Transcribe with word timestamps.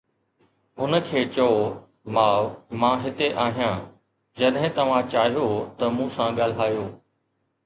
هن 0.81 0.99
کي 1.09 1.21
چئو، 1.35 1.51
"ماء، 2.15 2.39
مان 2.83 3.01
هتي 3.03 3.27
آهيان، 3.45 3.77
جڏهن 4.41 4.75
توهان 4.81 5.07
چاهيو 5.13 5.45
ته 5.77 5.93
مون 6.01 6.11
سان 6.19 6.29
ڳالهايو." 6.43 6.91